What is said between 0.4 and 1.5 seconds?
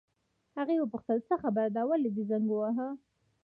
هغې وپوښتل: څه